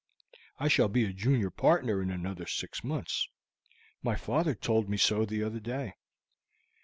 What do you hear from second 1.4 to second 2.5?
partner in another